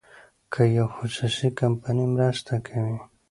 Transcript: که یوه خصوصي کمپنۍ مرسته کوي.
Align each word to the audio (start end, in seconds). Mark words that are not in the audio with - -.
که 0.53 0.61
یوه 0.75 0.91
خصوصي 0.97 1.47
کمپنۍ 1.59 2.05
مرسته 2.15 2.55
کوي. 2.67 2.97